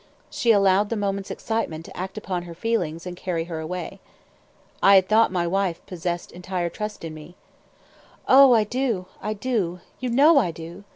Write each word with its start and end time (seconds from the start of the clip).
She 0.31 0.49
allowed 0.51 0.89
the 0.89 0.95
moment's 0.95 1.29
excitement 1.29 1.85
to 1.85 1.95
act 1.95 2.17
upon 2.17 2.41
her 2.41 2.55
feelings, 2.55 3.05
and 3.05 3.15
carry 3.15 3.43
her 3.43 3.59
away. 3.59 3.99
"I 4.81 4.95
had 4.95 5.07
thought 5.07 5.31
my 5.31 5.45
wife 5.45 5.85
possessed 5.85 6.31
entire 6.31 6.69
trust 6.71 7.03
in 7.05 7.13
me." 7.13 7.35
"Oh, 8.27 8.51
I 8.55 8.63
do, 8.63 9.05
I 9.21 9.33
do; 9.33 9.79
you 9.99 10.09
know 10.09 10.39
I 10.39 10.49
do. 10.49 10.85